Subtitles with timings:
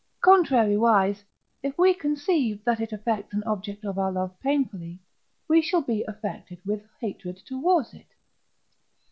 [0.23, 1.23] Contrariwise,
[1.61, 4.97] if we conceive that it affects an object of our love painfully,
[5.47, 8.07] we shall be affected with hatred towards it.